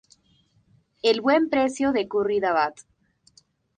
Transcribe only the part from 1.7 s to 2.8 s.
de Curridabat.